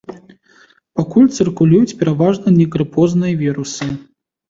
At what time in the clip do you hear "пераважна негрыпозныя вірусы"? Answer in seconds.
2.01-3.93